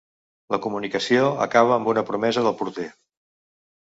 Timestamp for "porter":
2.63-2.87